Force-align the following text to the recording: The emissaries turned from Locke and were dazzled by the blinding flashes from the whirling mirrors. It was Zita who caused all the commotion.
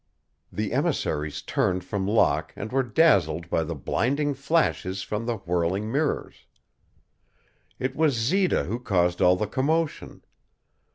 The 0.51 0.73
emissaries 0.73 1.43
turned 1.43 1.83
from 1.83 2.07
Locke 2.07 2.53
and 2.55 2.71
were 2.71 2.81
dazzled 2.81 3.51
by 3.51 3.63
the 3.63 3.75
blinding 3.75 4.33
flashes 4.33 5.03
from 5.03 5.27
the 5.27 5.35
whirling 5.37 5.91
mirrors. 5.91 6.47
It 7.77 7.95
was 7.95 8.15
Zita 8.15 8.63
who 8.63 8.79
caused 8.79 9.21
all 9.21 9.35
the 9.35 9.45
commotion. 9.45 10.23